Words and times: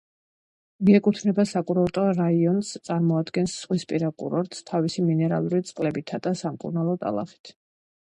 მიეკუთვნება 0.87 1.45
საკურორტო 1.49 2.05
რაიონს, 2.21 2.73
წარმოადგენს 2.91 3.55
ზღვისპირა 3.61 4.11
კურორტს 4.25 4.67
თავისი 4.73 5.07
მინერალური 5.13 5.65
წყლებითა 5.71 6.25
და 6.29 6.37
სამკურნალო 6.45 7.01
ტალახით. 7.07 7.59